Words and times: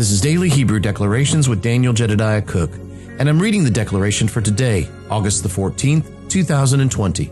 This 0.00 0.12
is 0.12 0.22
Daily 0.22 0.48
Hebrew 0.48 0.80
Declarations 0.80 1.46
with 1.46 1.60
Daniel 1.60 1.92
Jedediah 1.92 2.40
Cook, 2.40 2.70
and 3.18 3.28
I'm 3.28 3.38
reading 3.38 3.64
the 3.64 3.70
declaration 3.70 4.28
for 4.28 4.40
today, 4.40 4.88
August 5.10 5.42
the 5.42 5.48
14th, 5.50 6.30
2020. 6.30 7.30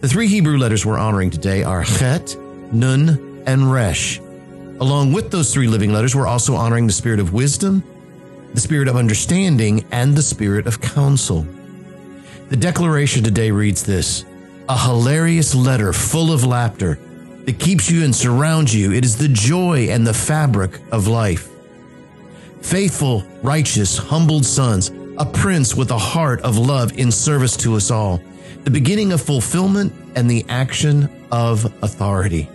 The 0.00 0.08
three 0.08 0.28
Hebrew 0.28 0.58
letters 0.58 0.86
we're 0.86 0.96
honoring 0.96 1.28
today 1.28 1.64
are 1.64 1.82
Chet, 1.82 2.36
Nun, 2.70 3.42
and 3.48 3.72
Resh. 3.72 4.20
Along 4.78 5.12
with 5.12 5.32
those 5.32 5.52
three 5.52 5.66
living 5.66 5.92
letters, 5.92 6.14
we're 6.14 6.28
also 6.28 6.54
honoring 6.54 6.86
the 6.86 6.92
spirit 6.92 7.18
of 7.18 7.32
wisdom, 7.32 7.82
the 8.54 8.60
spirit 8.60 8.86
of 8.86 8.94
understanding, 8.94 9.84
and 9.90 10.14
the 10.14 10.22
spirit 10.22 10.68
of 10.68 10.80
counsel. 10.80 11.44
The 12.48 12.56
declaration 12.56 13.24
today 13.24 13.50
reads 13.50 13.82
this 13.82 14.24
A 14.68 14.78
hilarious 14.78 15.52
letter 15.52 15.92
full 15.92 16.30
of 16.32 16.44
laughter 16.44 16.94
that 17.44 17.58
keeps 17.58 17.90
you 17.90 18.04
and 18.04 18.14
surrounds 18.14 18.72
you. 18.72 18.92
It 18.92 19.04
is 19.04 19.16
the 19.16 19.26
joy 19.26 19.88
and 19.90 20.06
the 20.06 20.14
fabric 20.14 20.78
of 20.92 21.08
life. 21.08 21.57
Faithful, 22.62 23.22
righteous, 23.42 23.96
humbled 23.96 24.44
sons, 24.44 24.90
a 25.18 25.24
prince 25.24 25.74
with 25.74 25.90
a 25.90 25.98
heart 25.98 26.40
of 26.42 26.58
love 26.58 26.96
in 26.98 27.10
service 27.10 27.56
to 27.58 27.76
us 27.76 27.90
all, 27.90 28.20
the 28.64 28.70
beginning 28.70 29.12
of 29.12 29.20
fulfillment 29.20 29.92
and 30.14 30.30
the 30.30 30.44
action 30.48 31.08
of 31.30 31.64
authority. 31.82 32.48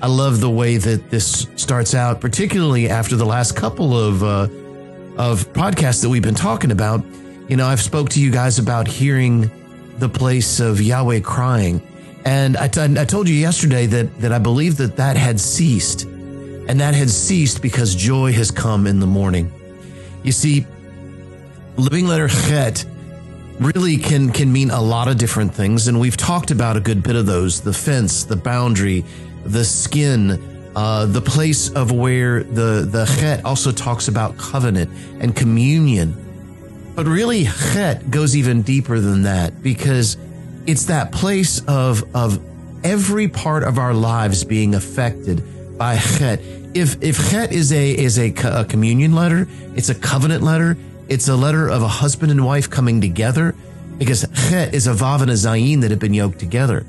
I 0.00 0.06
love 0.06 0.40
the 0.40 0.50
way 0.50 0.76
that 0.76 1.10
this 1.10 1.48
starts 1.56 1.94
out, 1.94 2.20
particularly 2.20 2.88
after 2.88 3.16
the 3.16 3.26
last 3.26 3.56
couple 3.56 3.98
of 3.98 4.22
uh, 4.22 4.48
of 5.16 5.52
podcasts 5.52 6.02
that 6.02 6.08
we've 6.08 6.22
been 6.22 6.34
talking 6.34 6.70
about. 6.70 7.04
You 7.48 7.56
know, 7.56 7.66
I've 7.66 7.80
spoke 7.80 8.10
to 8.10 8.20
you 8.20 8.30
guys 8.30 8.60
about 8.60 8.86
hearing 8.86 9.50
the 9.98 10.08
place 10.08 10.60
of 10.60 10.80
Yahweh 10.80 11.20
crying 11.20 11.82
and 12.24 12.56
I, 12.58 12.68
t- 12.68 12.80
I 12.80 13.04
told 13.06 13.26
you 13.26 13.34
yesterday 13.34 13.86
that, 13.86 14.20
that 14.20 14.32
I 14.32 14.38
believe 14.38 14.76
that 14.78 14.96
that 14.96 15.16
had 15.16 15.40
ceased. 15.40 16.06
And 16.68 16.80
that 16.80 16.94
had 16.94 17.08
ceased 17.08 17.62
because 17.62 17.94
joy 17.94 18.32
has 18.32 18.50
come 18.50 18.86
in 18.86 19.00
the 19.00 19.06
morning. 19.06 19.50
You 20.22 20.32
see, 20.32 20.66
living 21.76 22.06
letter 22.06 22.28
chet 22.28 22.84
really 23.58 23.96
can, 23.96 24.30
can 24.30 24.52
mean 24.52 24.70
a 24.70 24.80
lot 24.80 25.08
of 25.08 25.16
different 25.16 25.54
things. 25.54 25.88
And 25.88 25.98
we've 25.98 26.16
talked 26.16 26.50
about 26.50 26.76
a 26.76 26.80
good 26.80 27.02
bit 27.02 27.16
of 27.16 27.24
those 27.24 27.62
the 27.62 27.72
fence, 27.72 28.24
the 28.24 28.36
boundary, 28.36 29.04
the 29.44 29.64
skin, 29.64 30.72
uh, 30.76 31.06
the 31.06 31.22
place 31.22 31.70
of 31.70 31.90
where 31.90 32.42
the, 32.42 32.86
the 32.88 33.06
chet 33.18 33.44
also 33.46 33.72
talks 33.72 34.08
about 34.08 34.36
covenant 34.36 34.90
and 35.20 35.34
communion. 35.34 36.14
But 36.94 37.06
really, 37.06 37.44
chet 37.44 38.10
goes 38.10 38.36
even 38.36 38.60
deeper 38.60 39.00
than 39.00 39.22
that 39.22 39.62
because 39.62 40.18
it's 40.66 40.84
that 40.86 41.12
place 41.12 41.64
of, 41.66 42.04
of 42.14 42.44
every 42.84 43.28
part 43.28 43.62
of 43.62 43.78
our 43.78 43.94
lives 43.94 44.44
being 44.44 44.74
affected 44.74 45.42
by 45.78 45.96
chet. 45.96 46.40
If, 46.74 47.02
if 47.02 47.30
chet 47.30 47.52
is 47.52 47.72
a, 47.72 47.90
is 47.96 48.18
a, 48.18 48.32
a 48.44 48.64
communion 48.64 49.14
letter, 49.14 49.48
it's 49.74 49.88
a 49.88 49.94
covenant 49.94 50.42
letter, 50.42 50.76
it's 51.08 51.28
a 51.28 51.36
letter 51.36 51.68
of 51.68 51.82
a 51.82 51.88
husband 51.88 52.30
and 52.30 52.44
wife 52.44 52.68
coming 52.68 53.00
together 53.00 53.54
because 53.96 54.26
chet 54.48 54.74
is 54.74 54.86
a 54.86 54.92
vav 54.92 55.22
and 55.22 55.30
a 55.30 55.34
zayin 55.34 55.80
that 55.80 55.90
have 55.90 56.00
been 56.00 56.14
yoked 56.14 56.38
together. 56.38 56.84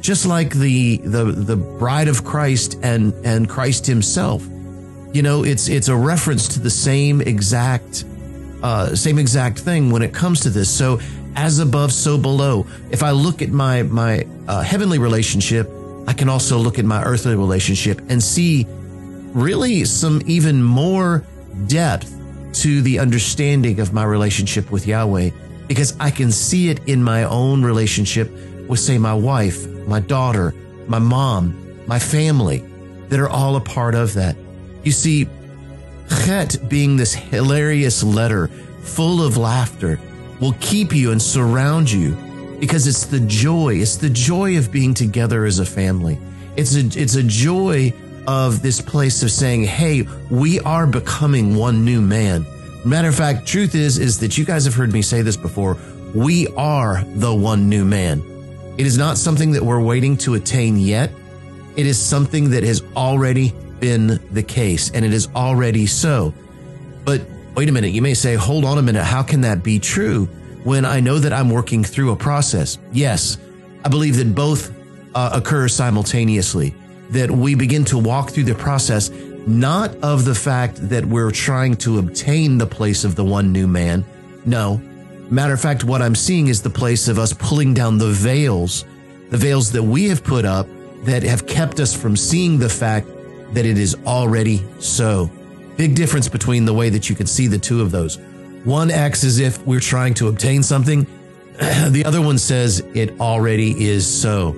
Just 0.00 0.26
like 0.26 0.54
the, 0.54 0.98
the, 0.98 1.24
the 1.24 1.56
bride 1.56 2.08
of 2.08 2.24
Christ 2.24 2.78
and, 2.82 3.12
and 3.26 3.48
Christ 3.48 3.84
himself. 3.86 4.46
You 5.12 5.22
know, 5.22 5.44
it's, 5.44 5.68
it's 5.68 5.88
a 5.88 5.96
reference 5.96 6.48
to 6.48 6.60
the 6.60 6.70
same 6.70 7.20
exact, 7.20 8.04
uh, 8.62 8.94
same 8.94 9.18
exact 9.18 9.58
thing 9.58 9.90
when 9.90 10.02
it 10.02 10.14
comes 10.14 10.40
to 10.40 10.50
this. 10.50 10.70
So 10.70 11.00
as 11.38 11.60
above, 11.60 11.92
so 11.92 12.18
below. 12.18 12.66
If 12.90 13.02
I 13.02 13.12
look 13.12 13.42
at 13.42 13.50
my 13.50 13.84
my 13.84 14.26
uh, 14.48 14.62
heavenly 14.62 14.98
relationship, 14.98 15.70
I 16.08 16.14
can 16.14 16.30
also 16.30 16.56
look 16.56 16.78
at 16.78 16.86
my 16.86 17.04
earthly 17.04 17.36
relationship 17.36 18.00
and 18.08 18.22
see 18.22 18.66
really 19.34 19.84
some 19.84 20.22
even 20.24 20.62
more 20.62 21.22
depth 21.66 22.10
to 22.62 22.80
the 22.80 22.98
understanding 22.98 23.78
of 23.78 23.92
my 23.92 24.04
relationship 24.04 24.70
with 24.70 24.86
Yahweh 24.86 25.30
because 25.66 25.94
I 26.00 26.10
can 26.10 26.32
see 26.32 26.70
it 26.70 26.80
in 26.88 27.04
my 27.04 27.24
own 27.24 27.62
relationship 27.62 28.30
with, 28.68 28.80
say, 28.80 28.96
my 28.96 29.12
wife, 29.12 29.66
my 29.86 30.00
daughter, 30.00 30.54
my 30.86 30.98
mom, 30.98 31.84
my 31.86 31.98
family 31.98 32.64
that 33.10 33.20
are 33.20 33.28
all 33.28 33.56
a 33.56 33.60
part 33.60 33.94
of 33.94 34.14
that. 34.14 34.34
You 34.84 34.92
see, 34.92 35.28
Chet 36.24 36.56
being 36.70 36.96
this 36.96 37.14
hilarious 37.14 38.02
letter 38.02 38.48
full 38.80 39.22
of 39.22 39.36
laughter 39.36 40.00
will 40.40 40.54
keep 40.58 40.94
you 40.94 41.12
and 41.12 41.20
surround 41.20 41.90
you 41.90 42.16
because 42.60 42.86
it's 42.86 43.06
the 43.06 43.20
joy. 43.20 43.74
It's 43.76 43.96
the 43.96 44.10
joy 44.10 44.58
of 44.58 44.70
being 44.70 44.94
together 44.94 45.44
as 45.44 45.58
a 45.58 45.66
family. 45.66 46.18
It's 46.56 46.74
a, 46.74 46.80
it's 47.00 47.14
a 47.14 47.22
joy 47.22 47.92
of 48.26 48.62
this 48.62 48.80
place 48.80 49.22
of 49.22 49.30
saying, 49.30 49.64
Hey, 49.64 50.06
we 50.30 50.60
are 50.60 50.86
becoming 50.86 51.56
one 51.56 51.84
new 51.84 52.00
man. 52.00 52.46
Matter 52.84 53.08
of 53.08 53.14
fact, 53.14 53.46
truth 53.46 53.74
is, 53.74 53.98
is 53.98 54.20
that 54.20 54.38
you 54.38 54.44
guys 54.44 54.64
have 54.64 54.74
heard 54.74 54.92
me 54.92 55.02
say 55.02 55.22
this 55.22 55.36
before. 55.36 55.76
We 56.14 56.46
are 56.48 57.02
the 57.04 57.34
one 57.34 57.68
new 57.68 57.84
man. 57.84 58.22
It 58.78 58.86
is 58.86 58.96
not 58.96 59.18
something 59.18 59.52
that 59.52 59.62
we're 59.62 59.80
waiting 59.80 60.16
to 60.18 60.34
attain 60.34 60.76
yet. 60.76 61.10
It 61.76 61.86
is 61.86 62.00
something 62.00 62.50
that 62.50 62.62
has 62.62 62.82
already 62.96 63.52
been 63.80 64.20
the 64.32 64.42
case 64.42 64.90
and 64.90 65.04
it 65.04 65.12
is 65.12 65.28
already 65.34 65.86
so. 65.86 66.32
But 67.04 67.22
Wait 67.58 67.68
a 67.68 67.72
minute, 67.72 67.90
you 67.90 68.00
may 68.00 68.14
say, 68.14 68.36
hold 68.36 68.64
on 68.64 68.78
a 68.78 68.82
minute, 68.82 69.02
how 69.02 69.20
can 69.20 69.40
that 69.40 69.64
be 69.64 69.80
true 69.80 70.28
when 70.64 70.84
I 70.84 71.00
know 71.00 71.18
that 71.18 71.32
I'm 71.32 71.50
working 71.50 71.84
through 71.84 72.12
a 72.12 72.16
process? 72.16 72.78
Yes, 72.92 73.38
I 73.84 73.88
believe 73.88 74.16
that 74.16 74.34
both 74.34 74.74
uh, 75.14 75.30
occur 75.32 75.68
simultaneously, 75.68 76.74
that 77.10 77.30
we 77.30 77.54
begin 77.54 77.84
to 77.86 77.98
walk 77.98 78.30
through 78.30 78.44
the 78.44 78.54
process, 78.54 79.10
not 79.46 79.94
of 79.96 80.24
the 80.24 80.34
fact 80.34 80.88
that 80.88 81.04
we're 81.04 81.30
trying 81.30 81.76
to 81.76 81.98
obtain 81.98 82.58
the 82.58 82.66
place 82.66 83.04
of 83.04 83.14
the 83.14 83.24
one 83.24 83.52
new 83.52 83.66
man. 83.66 84.04
No. 84.44 84.80
Matter 85.30 85.54
of 85.54 85.60
fact, 85.60 85.84
what 85.84 86.02
I'm 86.02 86.14
seeing 86.14 86.48
is 86.48 86.62
the 86.62 86.70
place 86.70 87.08
of 87.08 87.18
us 87.18 87.32
pulling 87.32 87.74
down 87.74 87.98
the 87.98 88.10
veils, 88.10 88.84
the 89.30 89.36
veils 89.36 89.72
that 89.72 89.82
we 89.82 90.08
have 90.08 90.24
put 90.24 90.44
up 90.44 90.66
that 91.04 91.22
have 91.22 91.46
kept 91.46 91.80
us 91.80 91.94
from 91.94 92.16
seeing 92.16 92.58
the 92.58 92.68
fact 92.68 93.08
that 93.52 93.64
it 93.64 93.78
is 93.78 93.96
already 94.06 94.64
so. 94.80 95.30
Big 95.76 95.94
difference 95.94 96.28
between 96.28 96.64
the 96.64 96.74
way 96.74 96.88
that 96.90 97.08
you 97.08 97.16
can 97.16 97.26
see 97.26 97.46
the 97.46 97.58
two 97.58 97.80
of 97.80 97.90
those. 97.90 98.18
One 98.64 98.90
acts 98.90 99.24
as 99.24 99.38
if 99.38 99.64
we're 99.66 99.80
trying 99.80 100.14
to 100.14 100.28
obtain 100.28 100.62
something. 100.62 101.04
the 101.58 102.02
other 102.04 102.20
one 102.20 102.38
says 102.38 102.80
it 102.94 103.20
already 103.20 103.88
is 103.88 104.06
so. 104.06 104.50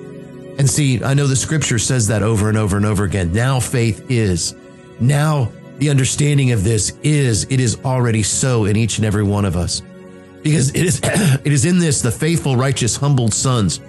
And 0.58 0.68
see, 0.68 1.02
I 1.02 1.14
know 1.14 1.26
the 1.26 1.36
scripture 1.36 1.78
says 1.78 2.08
that 2.08 2.22
over 2.22 2.48
and 2.48 2.58
over 2.58 2.76
and 2.76 2.84
over 2.84 3.04
again. 3.04 3.32
Now 3.32 3.60
faith 3.60 4.10
is. 4.10 4.54
Now 5.00 5.52
the 5.78 5.90
understanding 5.90 6.52
of 6.52 6.64
this 6.64 6.92
is, 7.02 7.44
it 7.44 7.60
is 7.60 7.78
already 7.84 8.22
so 8.22 8.66
in 8.66 8.76
each 8.76 8.98
and 8.98 9.06
every 9.06 9.22
one 9.22 9.44
of 9.44 9.56
us. 9.56 9.82
Because 10.42 10.70
it 10.70 10.84
is, 10.84 11.00
it 11.04 11.52
is 11.52 11.64
in 11.64 11.78
this 11.78 12.02
the 12.02 12.10
faithful, 12.10 12.56
righteous, 12.56 12.96
humbled 12.96 13.32
sons 13.32 13.80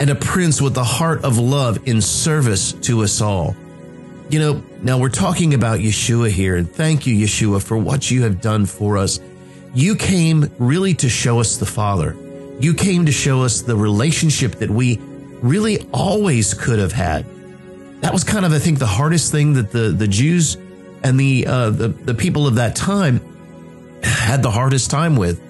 and 0.00 0.10
a 0.10 0.14
prince 0.14 0.60
with 0.60 0.74
the 0.74 0.84
heart 0.84 1.24
of 1.24 1.38
love 1.38 1.86
in 1.86 2.00
service 2.00 2.72
to 2.72 3.02
us 3.02 3.20
all. 3.20 3.54
You 4.30 4.38
know, 4.38 4.64
now 4.82 4.98
we're 4.98 5.10
talking 5.10 5.54
about 5.54 5.80
Yeshua 5.80 6.30
here, 6.30 6.56
and 6.56 6.70
thank 6.70 7.06
you, 7.06 7.14
Yeshua, 7.14 7.62
for 7.62 7.76
what 7.76 8.10
you 8.10 8.22
have 8.22 8.40
done 8.40 8.66
for 8.66 8.96
us. 8.96 9.20
You 9.74 9.96
came 9.96 10.50
really 10.58 10.94
to 10.94 11.08
show 11.08 11.40
us 11.40 11.56
the 11.56 11.66
Father. 11.66 12.16
You 12.58 12.74
came 12.74 13.06
to 13.06 13.12
show 13.12 13.42
us 13.42 13.62
the 13.62 13.76
relationship 13.76 14.52
that 14.56 14.70
we 14.70 14.98
really 15.42 15.86
always 15.92 16.54
could 16.54 16.78
have 16.78 16.92
had. 16.92 17.26
That 18.00 18.12
was 18.12 18.24
kind 18.24 18.44
of, 18.44 18.52
I 18.52 18.58
think, 18.58 18.78
the 18.78 18.86
hardest 18.86 19.30
thing 19.30 19.54
that 19.54 19.70
the, 19.72 19.90
the 19.90 20.08
Jews 20.08 20.56
and 21.02 21.20
the, 21.20 21.46
uh, 21.46 21.70
the, 21.70 21.88
the 21.88 22.14
people 22.14 22.46
of 22.46 22.54
that 22.54 22.76
time 22.76 23.20
had 24.02 24.42
the 24.42 24.50
hardest 24.50 24.90
time 24.90 25.16
with 25.16 25.40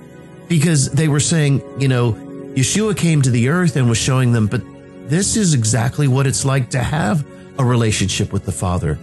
because 0.48 0.90
they 0.90 1.08
were 1.08 1.20
saying, 1.20 1.62
you 1.80 1.88
know, 1.88 2.12
Yeshua 2.54 2.96
came 2.96 3.22
to 3.22 3.30
the 3.30 3.48
earth 3.48 3.76
and 3.76 3.88
was 3.88 3.98
showing 3.98 4.32
them, 4.32 4.46
but 4.46 4.62
this 5.08 5.36
is 5.36 5.54
exactly 5.54 6.08
what 6.08 6.26
it's 6.26 6.44
like 6.44 6.70
to 6.70 6.78
have 6.78 7.24
a 7.58 7.64
relationship 7.64 8.32
with 8.32 8.44
the 8.44 8.52
Father. 8.52 8.98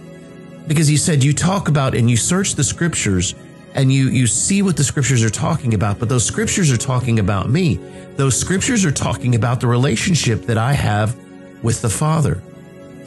Because 0.66 0.86
he 0.86 0.96
said, 0.96 1.24
you 1.24 1.32
talk 1.32 1.68
about 1.68 1.94
and 1.94 2.10
you 2.10 2.16
search 2.16 2.54
the 2.54 2.64
scriptures 2.64 3.34
and 3.74 3.92
you, 3.92 4.08
you 4.08 4.26
see 4.26 4.62
what 4.62 4.76
the 4.76 4.84
scriptures 4.84 5.24
are 5.24 5.30
talking 5.30 5.74
about, 5.74 5.98
but 5.98 6.08
those 6.08 6.24
scriptures 6.24 6.70
are 6.70 6.76
talking 6.76 7.18
about 7.18 7.48
me. 7.48 7.76
Those 8.16 8.38
scriptures 8.38 8.84
are 8.84 8.92
talking 8.92 9.34
about 9.34 9.60
the 9.60 9.66
relationship 9.66 10.42
that 10.42 10.58
I 10.58 10.74
have 10.74 11.16
with 11.62 11.80
the 11.80 11.88
Father. 11.88 12.42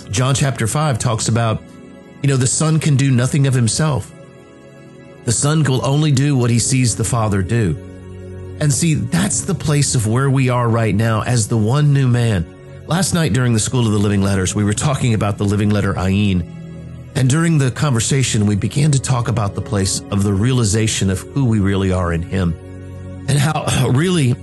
John 0.10 0.34
chapter 0.34 0.68
5 0.68 0.98
talks 0.98 1.28
about, 1.28 1.62
you 2.22 2.30
know, 2.30 2.38
the 2.38 2.48
Son 2.48 2.80
can 2.80 2.96
do 2.96 3.12
nothing 3.12 3.48
of 3.48 3.54
himself. 3.54 4.12
The 5.26 5.32
Son 5.32 5.64
will 5.64 5.86
only 5.86 6.12
do 6.12 6.38
what 6.38 6.50
he 6.50 6.60
sees 6.60 6.96
the 6.96 7.04
Father 7.04 7.42
do. 7.42 7.76
And 8.60 8.72
see, 8.72 8.94
that's 8.94 9.42
the 9.42 9.56
place 9.56 9.96
of 9.96 10.08
where 10.08 10.30
we 10.30 10.50
are 10.50 10.70
right 10.70 10.96
now 10.96 11.22
as 11.22 11.48
the 11.48 11.58
one 11.58 11.94
new 11.94 12.08
man. 12.08 12.55
Last 12.88 13.16
night 13.16 13.34
during 13.34 13.54
the 13.54 13.60
School 13.60 13.88
of 13.88 13.94
the 13.94 13.98
Living 13.98 14.22
Letters, 14.22 14.54
we 14.54 14.64
were 14.64 14.74
talking 14.74 15.16
about 15.16 15.40
the 15.40 15.44
living 15.44 15.72
letter 15.72 15.96
Ayin. 15.96 16.46
And 17.16 17.28
during 17.28 17.58
the 17.58 17.72
conversation, 17.72 18.46
we 18.46 18.56
began 18.56 18.92
to 18.92 19.02
talk 19.02 19.28
about 19.28 19.56
the 19.56 19.62
place 19.62 20.02
of 20.12 20.22
the 20.22 20.32
realization 20.32 21.10
of 21.10 21.20
who 21.20 21.46
we 21.46 21.60
really 21.60 21.92
are 21.92 22.14
in 22.14 22.22
Him 22.22 22.54
and 23.28 23.40
how 23.40 23.90
really 23.90 24.36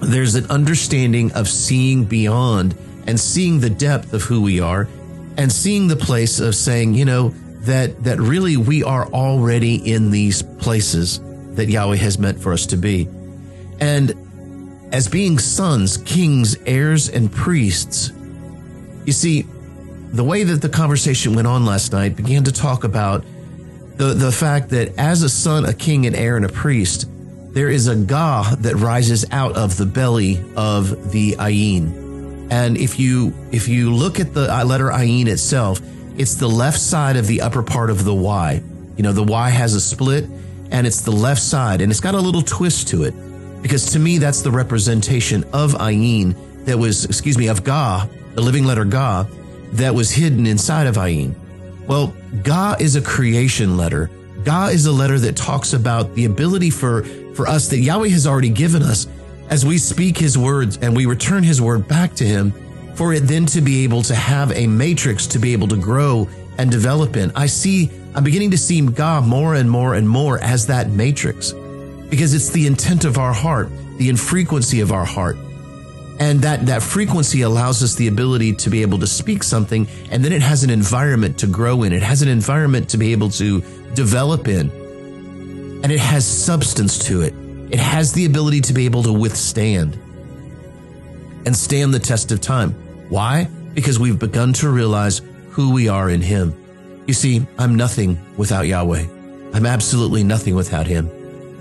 there's 0.00 0.36
an 0.36 0.50
understanding 0.50 1.32
of 1.32 1.48
seeing 1.48 2.06
beyond 2.06 2.74
and 3.06 3.20
seeing 3.20 3.60
the 3.60 3.68
depth 3.68 4.14
of 4.14 4.22
who 4.22 4.40
we 4.40 4.60
are 4.60 4.88
and 5.36 5.52
seeing 5.52 5.86
the 5.86 5.96
place 5.96 6.40
of 6.40 6.54
saying, 6.54 6.94
you 6.94 7.04
know, 7.04 7.28
that 7.64 8.02
that 8.04 8.18
really 8.20 8.56
we 8.56 8.82
are 8.82 9.06
already 9.08 9.92
in 9.92 10.10
these 10.10 10.40
places 10.42 11.20
that 11.56 11.68
Yahweh 11.68 11.96
has 11.96 12.18
meant 12.18 12.40
for 12.40 12.54
us 12.54 12.64
to 12.66 12.78
be. 12.78 13.06
And 13.80 14.14
as 14.92 15.08
being 15.08 15.38
sons, 15.38 15.96
kings, 15.98 16.56
heirs, 16.66 17.08
and 17.08 17.30
priests, 17.30 18.12
you 19.04 19.12
see, 19.12 19.46
the 20.12 20.24
way 20.24 20.42
that 20.42 20.60
the 20.60 20.68
conversation 20.68 21.34
went 21.34 21.46
on 21.46 21.64
last 21.64 21.92
night 21.92 22.16
began 22.16 22.44
to 22.44 22.52
talk 22.52 22.84
about 22.84 23.24
the, 23.96 24.14
the 24.14 24.32
fact 24.32 24.70
that 24.70 24.96
as 24.98 25.22
a 25.22 25.28
son, 25.28 25.64
a 25.64 25.74
king, 25.74 26.06
an 26.06 26.14
heir, 26.14 26.36
and 26.36 26.44
a 26.44 26.48
priest, 26.48 27.06
there 27.52 27.68
is 27.68 27.86
a 27.86 27.96
Ga 27.96 28.54
that 28.60 28.76
rises 28.76 29.24
out 29.30 29.56
of 29.56 29.76
the 29.76 29.86
belly 29.86 30.42
of 30.56 31.12
the 31.12 31.32
Ayin. 31.32 32.48
And 32.50 32.76
if 32.76 32.98
you 32.98 33.32
if 33.52 33.68
you 33.68 33.94
look 33.94 34.18
at 34.18 34.34
the 34.34 34.46
letter 34.64 34.86
Ayin 34.86 35.26
itself, 35.26 35.80
it's 36.16 36.34
the 36.34 36.48
left 36.48 36.80
side 36.80 37.16
of 37.16 37.26
the 37.26 37.40
upper 37.40 37.62
part 37.62 37.90
of 37.90 38.04
the 38.04 38.14
Y. 38.14 38.62
You 38.96 39.02
know, 39.02 39.12
the 39.12 39.22
Y 39.22 39.50
has 39.50 39.74
a 39.74 39.80
split 39.80 40.24
and 40.70 40.86
it's 40.86 41.02
the 41.02 41.12
left 41.12 41.42
side 41.42 41.80
and 41.80 41.90
it's 41.90 42.00
got 42.00 42.14
a 42.14 42.20
little 42.20 42.42
twist 42.42 42.88
to 42.88 43.04
it. 43.04 43.14
Because 43.62 43.92
to 43.92 43.98
me, 43.98 44.18
that's 44.18 44.42
the 44.42 44.50
representation 44.50 45.44
of 45.52 45.72
Ayin 45.74 46.34
that 46.64 46.78
was, 46.78 47.04
excuse 47.04 47.36
me, 47.36 47.48
of 47.48 47.64
Ga, 47.64 48.06
the 48.34 48.40
living 48.40 48.64
letter 48.64 48.84
Ga, 48.84 49.24
that 49.72 49.94
was 49.94 50.10
hidden 50.10 50.46
inside 50.46 50.86
of 50.86 50.96
Ayin. 50.96 51.34
Well, 51.86 52.14
Ga 52.42 52.76
is 52.78 52.96
a 52.96 53.02
creation 53.02 53.76
letter. 53.76 54.10
Ga 54.44 54.66
is 54.66 54.86
a 54.86 54.92
letter 54.92 55.18
that 55.18 55.36
talks 55.36 55.72
about 55.72 56.14
the 56.14 56.24
ability 56.24 56.70
for, 56.70 57.04
for 57.34 57.46
us 57.46 57.68
that 57.68 57.78
Yahweh 57.78 58.08
has 58.08 58.26
already 58.26 58.48
given 58.48 58.82
us 58.82 59.06
as 59.50 59.66
we 59.66 59.78
speak 59.78 60.16
his 60.16 60.38
words 60.38 60.78
and 60.78 60.94
we 60.94 61.06
return 61.06 61.42
his 61.42 61.60
word 61.60 61.86
back 61.88 62.14
to 62.14 62.24
him 62.24 62.52
for 62.94 63.12
it 63.12 63.20
then 63.20 63.46
to 63.46 63.60
be 63.60 63.84
able 63.84 64.02
to 64.02 64.14
have 64.14 64.52
a 64.52 64.66
matrix 64.66 65.26
to 65.26 65.38
be 65.38 65.52
able 65.52 65.68
to 65.68 65.76
grow 65.76 66.28
and 66.58 66.70
develop 66.70 67.16
in. 67.16 67.32
I 67.34 67.46
see, 67.46 67.90
I'm 68.14 68.24
beginning 68.24 68.50
to 68.52 68.58
see 68.58 68.80
Ga 68.80 69.20
more 69.20 69.54
and 69.54 69.70
more 69.70 69.94
and 69.94 70.08
more 70.08 70.38
as 70.38 70.66
that 70.66 70.90
matrix 70.90 71.52
because 72.10 72.34
it's 72.34 72.50
the 72.50 72.66
intent 72.66 73.04
of 73.04 73.16
our 73.16 73.32
heart, 73.32 73.70
the 73.96 74.08
infrequency 74.08 74.80
of 74.80 74.92
our 74.92 75.04
heart. 75.04 75.36
And 76.18 76.40
that, 76.42 76.66
that 76.66 76.82
frequency 76.82 77.42
allows 77.42 77.82
us 77.82 77.94
the 77.94 78.08
ability 78.08 78.52
to 78.56 78.70
be 78.70 78.82
able 78.82 78.98
to 78.98 79.06
speak 79.06 79.42
something, 79.42 79.88
and 80.10 80.22
then 80.22 80.32
it 80.32 80.42
has 80.42 80.64
an 80.64 80.70
environment 80.70 81.38
to 81.38 81.46
grow 81.46 81.82
in. 81.82 81.94
It 81.94 82.02
has 82.02 82.20
an 82.20 82.28
environment 82.28 82.90
to 82.90 82.98
be 82.98 83.12
able 83.12 83.30
to 83.30 83.62
develop 83.94 84.46
in. 84.46 84.70
And 85.82 85.90
it 85.90 86.00
has 86.00 86.26
substance 86.26 86.98
to 87.06 87.22
it. 87.22 87.32
It 87.70 87.78
has 87.78 88.12
the 88.12 88.26
ability 88.26 88.60
to 88.62 88.74
be 88.74 88.84
able 88.84 89.02
to 89.04 89.12
withstand 89.12 89.94
and 91.46 91.56
stand 91.56 91.94
the 91.94 91.98
test 91.98 92.32
of 92.32 92.40
time. 92.42 92.72
Why? 93.08 93.44
Because 93.72 93.98
we've 93.98 94.18
begun 94.18 94.52
to 94.54 94.68
realize 94.68 95.22
who 95.50 95.72
we 95.72 95.88
are 95.88 96.10
in 96.10 96.20
Him. 96.20 96.54
You 97.06 97.14
see, 97.14 97.46
I'm 97.58 97.76
nothing 97.76 98.18
without 98.36 98.66
Yahweh. 98.66 99.06
I'm 99.54 99.64
absolutely 99.64 100.22
nothing 100.22 100.54
without 100.54 100.86
Him. 100.86 101.08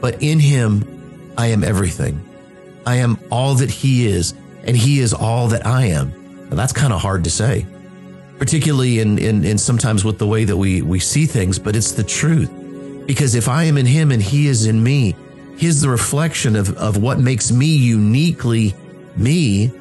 But 0.01 0.21
in 0.21 0.39
Him, 0.39 1.33
I 1.37 1.47
am 1.47 1.63
everything. 1.63 2.21
I 2.85 2.95
am 2.95 3.19
all 3.31 3.55
that 3.55 3.69
He 3.69 4.07
is, 4.07 4.33
and 4.63 4.75
He 4.75 4.99
is 4.99 5.13
all 5.13 5.47
that 5.49 5.65
I 5.65 5.85
am. 5.85 6.13
Now, 6.49 6.55
that's 6.55 6.73
kind 6.73 6.93
of 6.93 7.01
hard 7.01 7.23
to 7.25 7.29
say, 7.29 7.65
particularly 8.37 8.99
in, 8.99 9.19
in, 9.19 9.45
in 9.45 9.57
sometimes 9.57 10.03
with 10.03 10.17
the 10.17 10.27
way 10.27 10.43
that 10.45 10.57
we, 10.57 10.81
we 10.81 10.99
see 10.99 11.25
things, 11.25 11.59
but 11.59 11.75
it's 11.75 11.91
the 11.91 12.03
truth. 12.03 12.49
Because 13.05 13.35
if 13.35 13.47
I 13.47 13.63
am 13.63 13.77
in 13.77 13.85
Him 13.85 14.11
and 14.11 14.21
He 14.21 14.47
is 14.47 14.65
in 14.65 14.81
me, 14.81 15.15
He's 15.57 15.81
the 15.81 15.89
reflection 15.89 16.55
of, 16.55 16.75
of 16.77 16.97
what 16.97 17.19
makes 17.19 17.51
me 17.51 17.67
uniquely 17.67 18.73
me 19.17 19.71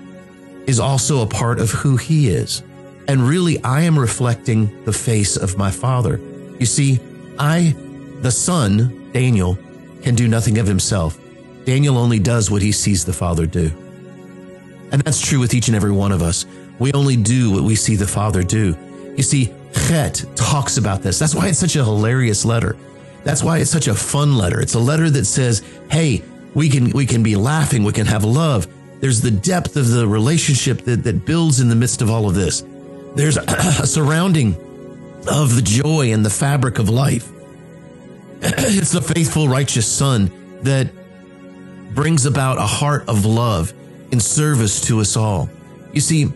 is 0.67 0.81
also 0.81 1.23
a 1.23 1.27
part 1.27 1.61
of 1.61 1.71
who 1.71 1.97
He 1.97 2.29
is. 2.29 2.63
And 3.07 3.23
really, 3.23 3.63
I 3.65 3.83
am 3.83 3.99
reflecting 3.99 4.85
the 4.85 4.93
face 4.93 5.37
of 5.37 5.57
my 5.57 5.71
Father. 5.71 6.21
You 6.59 6.67
see, 6.67 7.01
I, 7.39 7.75
the 8.21 8.31
Son, 8.31 9.11
Daniel, 9.13 9.57
can 10.03 10.15
do 10.15 10.29
nothing 10.29 10.59
of 10.59 10.67
himself. 10.67 11.19
Daniel 11.65 11.99
only 11.99 12.19
does 12.19 12.51
what 12.51 12.63
he 12.63 12.73
sees 12.73 13.05
the 13.05 13.13
Father 13.13 13.47
do. 13.47 13.71
And 14.91 15.03
that's 15.03 15.21
true 15.21 15.39
with 15.39 15.53
each 15.55 15.69
and 15.69 15.77
every 15.77 15.93
one 15.93 16.13
of 16.13 16.23
us. 16.23 16.47
We 16.79 16.93
only 16.93 17.17
do 17.17 17.51
what 17.51 17.65
we 17.65 17.75
see 17.75 17.97
the 17.97 18.07
Father 18.07 18.43
do. 18.43 18.77
You 19.17 19.23
see, 19.23 19.53
Chet 19.75 20.25
talks 20.35 20.77
about 20.77 21.03
this. 21.03 21.19
That's 21.19 21.35
why 21.35 21.49
it's 21.49 21.59
such 21.59 21.77
a 21.77 21.85
hilarious 21.85 22.45
letter. 22.45 22.77
That's 23.25 23.43
why 23.43 23.59
it's 23.59 23.71
such 23.71 23.89
a 23.89 23.95
fun 23.95 24.39
letter. 24.39 24.61
It's 24.61 24.75
a 24.75 24.81
letter 24.81 25.11
that 25.11 25.25
says, 25.27 25.63
hey, 25.91 26.23
we 26.55 26.69
can, 26.69 26.91
we 26.91 27.05
can 27.05 27.23
be 27.23 27.37
laughing, 27.37 27.85
we 27.85 27.93
can 27.93 28.07
have 28.07 28.25
love. 28.25 28.67
There's 29.01 29.21
the 29.21 29.31
depth 29.31 29.77
of 29.77 29.91
the 29.91 30.09
relationship 30.09 30.83
that, 30.83 31.05
that 31.05 31.25
builds 31.25 31.61
in 31.61 31.69
the 31.69 31.77
midst 31.77 32.01
of 32.03 32.11
all 32.11 32.29
of 32.29 32.35
this. 32.35 32.65
There's 33.15 33.37
a, 33.37 33.43
a 33.83 33.87
surrounding 33.87 34.55
of 35.29 35.55
the 35.55 35.63
joy 35.63 36.13
and 36.13 36.25
the 36.25 36.31
fabric 36.31 36.79
of 36.79 36.89
life. 36.89 37.31
it's 38.43 38.93
the 38.93 39.03
faithful, 39.03 39.49
righteous 39.49 39.87
Son 39.87 40.31
that 40.63 40.91
brings 41.95 42.27
about 42.27 42.59
a 42.59 42.67
heart 42.67 43.09
of 43.09 43.25
love 43.25 43.73
in 44.13 44.21
service 44.21 44.81
to 44.83 45.01
us 45.01 45.17
all. 45.17 45.51
You 45.93 46.01
see, 46.01 46.33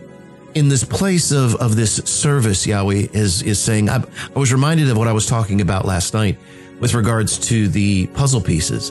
in 0.53 0.69
this 0.69 0.83
place 0.83 1.31
of, 1.31 1.55
of 1.55 1.75
this 1.75 1.95
service, 1.95 2.67
Yahweh 2.67 3.07
is, 3.13 3.41
is 3.43 3.59
saying, 3.59 3.89
I, 3.89 4.03
I 4.35 4.39
was 4.39 4.51
reminded 4.51 4.89
of 4.89 4.97
what 4.97 5.07
I 5.07 5.13
was 5.13 5.25
talking 5.25 5.61
about 5.61 5.85
last 5.85 6.13
night 6.13 6.37
with 6.79 6.93
regards 6.93 7.37
to 7.47 7.67
the 7.67 8.07
puzzle 8.07 8.41
pieces. 8.41 8.89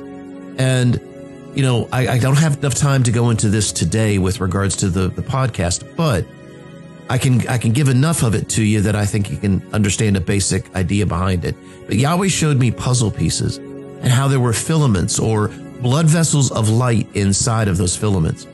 And, 0.58 1.00
you 1.55 1.62
know, 1.62 1.88
I, 1.93 2.08
I 2.08 2.19
don't 2.19 2.38
have 2.38 2.58
enough 2.58 2.75
time 2.75 3.03
to 3.03 3.12
go 3.12 3.31
into 3.31 3.49
this 3.49 3.73
today 3.73 4.19
with 4.19 4.41
regards 4.41 4.76
to 4.76 4.88
the, 4.88 5.08
the 5.08 5.23
podcast, 5.23 5.97
but 5.97 6.25
I 7.12 7.19
can 7.19 7.47
I 7.47 7.59
can 7.59 7.73
give 7.73 7.91
enough 7.91 8.23
of 8.23 8.35
it 8.35 8.49
to 8.56 8.64
you 8.64 8.81
that 8.81 8.97
I 8.97 9.05
think 9.05 9.31
you 9.31 9.37
can 9.37 9.62
understand 9.75 10.17
a 10.17 10.20
basic 10.20 10.75
idea 10.75 11.05
behind 11.05 11.44
it. 11.44 11.55
But 11.87 11.97
Yahweh 11.97 12.29
showed 12.29 12.56
me 12.56 12.70
puzzle 12.70 13.11
pieces 13.11 13.59
and 13.59 14.09
how 14.09 14.29
there 14.29 14.41
were 14.41 14.55
filaments 14.55 15.19
or 15.19 15.49
blood 15.82 16.06
vessels 16.06 16.50
of 16.50 16.70
light 16.70 17.06
inside 17.12 17.69
of 17.69 17.76
those 17.76 17.94
filaments. 17.94 18.47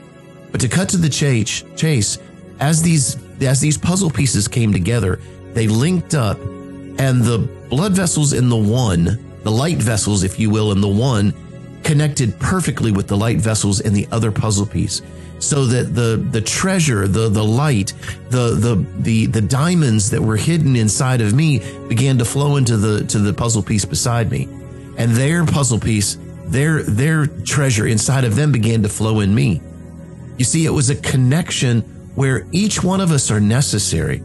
But 0.51 0.59
to 0.59 0.67
cut 0.67 0.89
to 0.89 0.97
the 0.97 1.07
chase, 1.07 1.63
chase 1.77 2.17
as 2.59 2.81
these 2.81 3.15
as 3.41 3.61
these 3.61 3.77
puzzle 3.77 4.09
pieces 4.09 4.49
came 4.49 4.73
together, 4.73 5.21
they 5.53 5.69
linked 5.69 6.13
up 6.13 6.37
and 6.37 7.23
the 7.23 7.47
blood 7.69 7.93
vessels 7.93 8.33
in 8.33 8.49
the 8.49 8.57
one, 8.57 9.23
the 9.43 9.51
light 9.51 9.77
vessels 9.77 10.23
if 10.23 10.37
you 10.37 10.49
will 10.49 10.73
in 10.73 10.81
the 10.81 10.89
one 10.89 11.33
connected 11.85 12.37
perfectly 12.41 12.91
with 12.91 13.07
the 13.07 13.15
light 13.15 13.37
vessels 13.37 13.79
in 13.79 13.93
the 13.93 14.05
other 14.11 14.33
puzzle 14.33 14.65
piece 14.65 15.01
so 15.39 15.65
that 15.65 15.95
the 15.95 16.17
the 16.31 16.41
treasure, 16.41 17.07
the 17.07 17.29
the 17.29 17.43
light, 17.43 17.93
the 18.29 18.55
the 18.55 18.85
the 18.99 19.25
the 19.27 19.41
diamonds 19.41 20.09
that 20.11 20.21
were 20.21 20.37
hidden 20.37 20.75
inside 20.75 21.21
of 21.21 21.33
me 21.33 21.59
began 21.87 22.17
to 22.17 22.25
flow 22.25 22.57
into 22.57 22.77
the 22.77 23.05
to 23.05 23.19
the 23.19 23.33
puzzle 23.33 23.63
piece 23.63 23.85
beside 23.85 24.29
me, 24.29 24.43
and 24.97 25.11
their 25.11 25.45
puzzle 25.45 25.79
piece, 25.79 26.17
their 26.45 26.83
their 26.83 27.25
treasure 27.25 27.87
inside 27.87 28.25
of 28.25 28.35
them 28.35 28.51
began 28.51 28.83
to 28.83 28.89
flow 28.89 29.21
in 29.21 29.33
me. 29.33 29.61
You 30.37 30.45
see, 30.45 30.65
it 30.65 30.71
was 30.71 30.89
a 30.89 30.95
connection 30.95 31.81
where 32.15 32.45
each 32.51 32.83
one 32.83 33.01
of 33.01 33.11
us 33.11 33.31
are 33.31 33.39
necessary. 33.39 34.21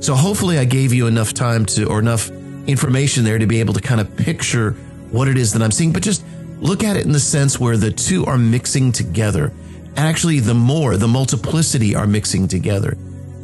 So 0.00 0.14
hopefully, 0.14 0.58
I 0.58 0.64
gave 0.64 0.92
you 0.92 1.06
enough 1.06 1.34
time 1.34 1.66
to 1.66 1.86
or 1.86 1.98
enough 1.98 2.30
information 2.66 3.24
there 3.24 3.38
to 3.38 3.46
be 3.46 3.60
able 3.60 3.74
to 3.74 3.80
kind 3.80 4.00
of 4.00 4.16
picture 4.16 4.72
what 5.10 5.28
it 5.28 5.36
is 5.36 5.52
that 5.52 5.62
I'm 5.62 5.70
seeing, 5.70 5.92
but 5.92 6.02
just 6.02 6.24
look 6.60 6.82
at 6.82 6.96
it 6.96 7.04
in 7.04 7.12
the 7.12 7.20
sense 7.20 7.60
where 7.60 7.76
the 7.76 7.90
two 7.90 8.24
are 8.24 8.38
mixing 8.38 8.90
together 8.90 9.52
actually 9.96 10.40
the 10.40 10.54
more, 10.54 10.96
the 10.96 11.08
multiplicity 11.08 11.94
are 11.94 12.06
mixing 12.06 12.48
together. 12.48 12.96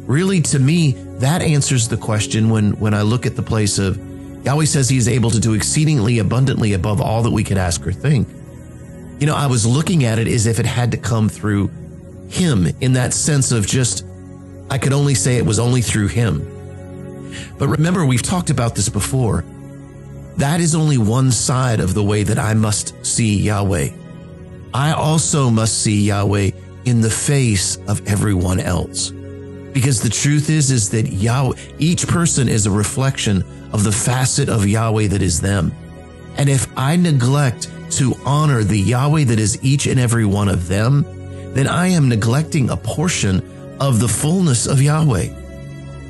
Really, 0.05 0.41
to 0.41 0.59
me, 0.59 0.91
that 1.19 1.41
answers 1.41 1.87
the 1.87 1.97
question 1.97 2.49
when, 2.49 2.71
when 2.79 2.93
I 2.93 3.03
look 3.03 3.25
at 3.25 3.35
the 3.35 3.43
place 3.43 3.77
of 3.79 3.97
Yahweh 4.45 4.65
says 4.65 4.89
he 4.89 4.97
is 4.97 5.07
able 5.07 5.29
to 5.29 5.39
do 5.39 5.53
exceedingly 5.53 6.19
abundantly 6.19 6.73
above 6.73 6.99
all 6.99 7.21
that 7.23 7.31
we 7.31 7.43
could 7.43 7.57
ask 7.57 7.85
or 7.85 7.91
think. 7.91 8.27
You 9.19 9.27
know, 9.27 9.35
I 9.35 9.45
was 9.45 9.65
looking 9.65 10.03
at 10.03 10.17
it 10.17 10.27
as 10.27 10.47
if 10.47 10.59
it 10.59 10.65
had 10.65 10.91
to 10.91 10.97
come 10.97 11.29
through 11.29 11.67
him 12.29 12.65
in 12.81 12.93
that 12.93 13.13
sense 13.13 13.51
of 13.51 13.67
just, 13.67 14.05
I 14.69 14.77
could 14.79 14.93
only 14.93 15.13
say 15.13 15.37
it 15.37 15.45
was 15.45 15.59
only 15.59 15.81
through 15.81 16.07
him. 16.07 16.47
But 17.59 17.67
remember, 17.67 18.05
we've 18.05 18.23
talked 18.23 18.49
about 18.49 18.73
this 18.73 18.89
before. 18.89 19.45
That 20.37 20.59
is 20.59 20.73
only 20.73 20.97
one 20.97 21.31
side 21.31 21.79
of 21.79 21.93
the 21.93 22.03
way 22.03 22.23
that 22.23 22.39
I 22.39 22.55
must 22.55 23.05
see 23.05 23.37
Yahweh. 23.37 23.89
I 24.73 24.93
also 24.93 25.49
must 25.49 25.79
see 25.81 26.07
Yahweh 26.07 26.51
in 26.85 27.01
the 27.01 27.09
face 27.09 27.77
of 27.87 28.05
everyone 28.07 28.59
else. 28.59 29.11
Because 29.73 30.01
the 30.01 30.09
truth 30.09 30.49
is, 30.49 30.71
is 30.71 30.89
that 30.89 31.07
Yahweh, 31.07 31.57
each 31.79 32.07
person 32.07 32.49
is 32.49 32.65
a 32.65 32.71
reflection 32.71 33.43
of 33.71 33.83
the 33.83 33.91
facet 33.91 34.49
of 34.49 34.67
Yahweh 34.67 35.07
that 35.07 35.21
is 35.21 35.39
them. 35.39 35.71
And 36.37 36.49
if 36.49 36.67
I 36.77 36.95
neglect 36.95 37.69
to 37.91 38.15
honor 38.25 38.63
the 38.63 38.79
Yahweh 38.79 39.25
that 39.25 39.39
is 39.39 39.63
each 39.63 39.87
and 39.87 39.99
every 39.99 40.25
one 40.25 40.47
of 40.47 40.67
them, 40.67 41.05
then 41.53 41.67
I 41.67 41.87
am 41.87 42.09
neglecting 42.09 42.69
a 42.69 42.77
portion 42.77 43.77
of 43.79 43.99
the 43.99 44.07
fullness 44.07 44.67
of 44.67 44.81
Yahweh. 44.81 45.27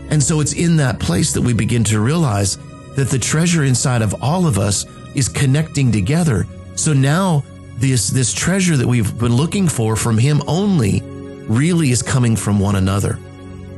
And 0.10 0.22
so 0.22 0.40
it's 0.40 0.54
in 0.54 0.78
that 0.78 1.00
place 1.00 1.34
that 1.34 1.42
we 1.42 1.54
begin 1.54 1.84
to 1.86 2.00
realize 2.00 2.58
that 2.96 3.10
the 3.10 3.18
treasure 3.18 3.64
inside 3.64 4.02
of 4.02 4.22
all 4.22 4.46
of 4.46 4.60
us 4.60 4.86
is 5.16 5.30
connecting 5.30 5.92
together. 5.92 6.46
So 6.76 6.94
now 6.94 7.44
this 7.82 8.10
this 8.10 8.34
treasure 8.34 8.78
that 8.78 8.88
we've 8.88 9.18
been 9.18 9.36
looking 9.36 9.68
for 9.68 9.96
from 9.96 10.18
him 10.18 10.42
only 10.48 11.02
really 11.48 11.92
is 11.92 12.02
coming 12.02 12.36
from 12.36 12.60
one 12.60 12.76
another. 12.76 13.18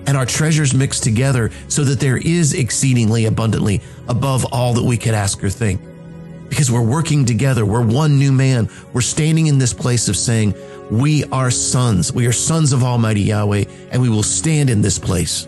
and 0.06 0.18
our 0.18 0.26
treasures 0.26 0.74
mixed 0.74 1.02
together 1.04 1.50
so 1.70 1.84
that 1.86 2.00
there 2.00 2.18
is 2.18 2.54
exceedingly 2.54 3.26
abundantly 3.26 3.82
above 4.10 4.46
all 4.52 4.74
that 4.74 4.84
we 4.84 4.98
could 4.98 5.14
ask 5.14 5.42
or 5.44 5.50
think. 5.50 5.80
Because 6.50 6.70
we're 6.70 6.82
working 6.86 7.24
together. 7.26 7.66
We're 7.66 7.86
one 7.86 8.20
new 8.20 8.34
man. 8.34 8.68
We're 8.92 9.00
standing 9.02 9.48
in 9.48 9.60
this 9.60 9.74
place 9.74 10.10
of 10.10 10.18
saying, 10.18 10.56
we 10.92 11.24
are 11.32 11.50
sons. 11.50 12.12
We 12.12 12.28
are 12.28 12.34
sons 12.34 12.74
of 12.74 12.84
Almighty 12.84 13.22
Yahweh, 13.22 13.64
and 13.92 14.02
we 14.02 14.10
will 14.10 14.24
stand 14.24 14.70
in 14.70 14.82
this 14.82 15.00
place. 15.00 15.48